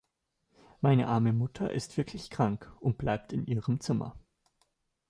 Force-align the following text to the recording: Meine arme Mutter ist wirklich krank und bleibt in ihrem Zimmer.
Meine 0.81 1.07
arme 1.07 1.31
Mutter 1.31 1.69
ist 1.71 1.95
wirklich 1.95 2.31
krank 2.31 2.75
und 2.79 2.97
bleibt 2.97 3.33
in 3.33 3.45
ihrem 3.45 3.79
Zimmer. 3.79 4.15